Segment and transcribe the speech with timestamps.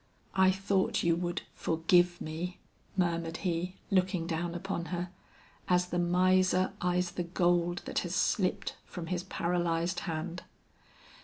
[0.33, 2.57] "I thought you would forgive me,"
[2.97, 5.11] murmured he, looking down upon her,
[5.67, 10.41] as the miser eyes the gold that has slipped from his paralyzed hand.